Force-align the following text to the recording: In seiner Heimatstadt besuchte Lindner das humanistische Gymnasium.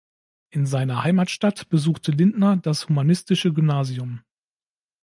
In 0.49 0.65
seiner 0.65 1.03
Heimatstadt 1.03 1.69
besuchte 1.69 2.11
Lindner 2.11 2.57
das 2.57 2.89
humanistische 2.89 3.53
Gymnasium. 3.53 4.21